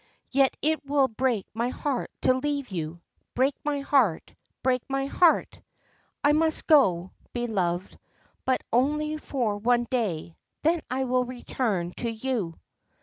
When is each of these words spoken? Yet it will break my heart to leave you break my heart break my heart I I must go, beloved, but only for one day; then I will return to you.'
Yet 0.31 0.57
it 0.63 0.83
will 0.83 1.07
break 1.07 1.45
my 1.53 1.69
heart 1.69 2.09
to 2.21 2.33
leave 2.33 2.69
you 2.69 3.01
break 3.35 3.53
my 3.63 3.81
heart 3.81 4.33
break 4.63 4.81
my 4.89 5.05
heart 5.05 5.61
I 6.23 6.29
I 6.29 6.31
must 6.33 6.65
go, 6.65 7.11
beloved, 7.33 7.99
but 8.43 8.63
only 8.73 9.17
for 9.17 9.57
one 9.57 9.83
day; 9.91 10.37
then 10.63 10.81
I 10.89 11.03
will 11.03 11.25
return 11.25 11.91
to 11.97 12.09
you.' 12.09 12.57